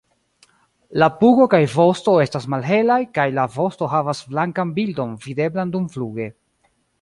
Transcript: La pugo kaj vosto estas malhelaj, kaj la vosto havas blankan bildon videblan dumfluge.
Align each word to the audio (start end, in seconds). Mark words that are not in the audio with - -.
La 1.01 1.09
pugo 1.17 1.43
kaj 1.53 1.59
vosto 1.73 2.15
estas 2.23 2.47
malhelaj, 2.53 2.97
kaj 3.19 3.27
la 3.35 3.45
vosto 3.57 3.91
havas 3.93 4.23
blankan 4.33 4.73
bildon 4.81 5.13
videblan 5.27 5.77
dumfluge. 5.77 6.29